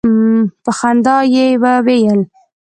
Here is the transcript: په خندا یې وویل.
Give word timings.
په 0.63 0.71
خندا 0.77 1.17
یې 1.33 1.45
وویل. 1.63 2.21